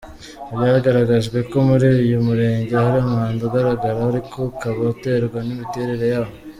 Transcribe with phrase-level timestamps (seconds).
[0.55, 6.33] Byagaragajwe ko muri uyu Murenge hari umwanda ugaragara ariko ukaba uterwa n’imiterere yaho.